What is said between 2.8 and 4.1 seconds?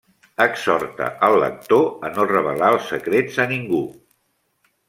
secrets a ningú.